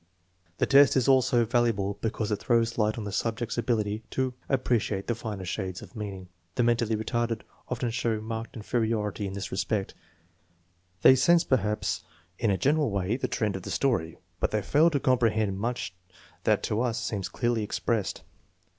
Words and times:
The 0.57 0.65
test 0.65 0.97
is 0.97 1.07
also 1.07 1.45
valuable 1.45 1.99
because 2.01 2.31
it 2.31 2.37
throws 2.39 2.79
light 2.79 2.97
on 2.97 3.03
the 3.03 3.11
subject's 3.11 3.59
ability 3.59 4.01
to 4.09 4.33
appreciate 4.49 5.05
the 5.05 5.13
finer 5.13 5.45
shades 5.45 5.83
of 5.83 5.95
meaning. 5.95 6.27
The 6.55 6.63
mentally 6.63 6.95
retarded 6.95 7.41
often 7.69 7.91
show 7.91 8.19
marked 8.19 8.55
inferiority 8.55 9.27
in 9.27 9.33
this 9.33 9.45
TEST 9.49 9.69
NO. 9.69 9.77
XH, 9.77 9.81
6 9.81 9.93
301 9.93 10.71
respect. 11.03 11.03
They 11.03 11.15
sense, 11.15 11.43
perhaps, 11.43 12.03
in 12.39 12.49
a 12.49 12.57
general 12.57 12.89
way 12.89 13.15
the 13.15 13.27
trend 13.27 13.55
of 13.55 13.61
the 13.61 13.69
story, 13.69 14.17
but 14.39 14.49
they 14.49 14.63
fail 14.63 14.89
to 14.89 14.99
comprehend 14.99 15.59
much 15.59 15.93
that 16.45 16.63
to 16.63 16.81
us 16.81 16.99
seems 16.99 17.29
clearly 17.29 17.61
expressed. 17.61 18.23